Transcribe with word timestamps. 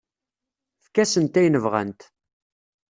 Efk-asent 0.79 1.39
ayen 1.39 1.59
bɣant. 1.63 2.01